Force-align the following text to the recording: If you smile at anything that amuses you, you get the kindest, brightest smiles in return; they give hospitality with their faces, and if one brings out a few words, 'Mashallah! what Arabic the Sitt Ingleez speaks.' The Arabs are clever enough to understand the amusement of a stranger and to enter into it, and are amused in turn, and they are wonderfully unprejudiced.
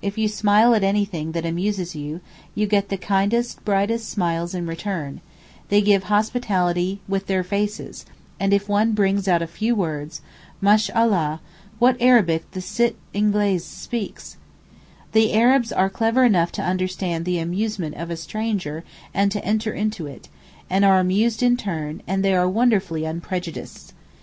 If 0.00 0.16
you 0.16 0.28
smile 0.28 0.74
at 0.74 0.82
anything 0.82 1.32
that 1.32 1.44
amuses 1.44 1.94
you, 1.94 2.22
you 2.54 2.66
get 2.66 2.88
the 2.88 2.96
kindest, 2.96 3.62
brightest 3.66 4.08
smiles 4.08 4.54
in 4.54 4.66
return; 4.66 5.20
they 5.68 5.82
give 5.82 6.04
hospitality 6.04 7.02
with 7.06 7.26
their 7.26 7.44
faces, 7.44 8.06
and 8.40 8.54
if 8.54 8.66
one 8.66 8.92
brings 8.94 9.28
out 9.28 9.42
a 9.42 9.46
few 9.46 9.74
words, 9.76 10.22
'Mashallah! 10.62 11.42
what 11.78 11.98
Arabic 12.00 12.50
the 12.52 12.62
Sitt 12.62 12.96
Ingleez 13.12 13.60
speaks.' 13.62 14.38
The 15.12 15.34
Arabs 15.34 15.70
are 15.70 15.90
clever 15.90 16.24
enough 16.24 16.50
to 16.52 16.62
understand 16.62 17.26
the 17.26 17.38
amusement 17.38 17.94
of 17.96 18.08
a 18.10 18.16
stranger 18.16 18.84
and 19.12 19.30
to 19.32 19.44
enter 19.44 19.74
into 19.74 20.06
it, 20.06 20.30
and 20.70 20.82
are 20.82 20.98
amused 20.98 21.42
in 21.42 21.58
turn, 21.58 22.02
and 22.06 22.24
they 22.24 22.34
are 22.34 22.48
wonderfully 22.48 23.04
unprejudiced. 23.04 23.92